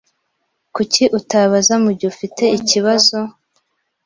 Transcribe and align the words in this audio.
Kuki 0.75 1.03
utabaza 1.19 1.73
mugihe 1.83 2.09
ufite 2.13 2.43
ikibazo? 2.59 3.17